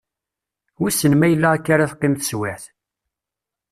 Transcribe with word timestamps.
Wissen 0.81 1.13
ma 1.17 1.27
yella 1.27 1.47
akka 1.55 1.69
ara 1.73 1.89
teqqim 1.91 2.13
teswiɛt. 2.15 2.63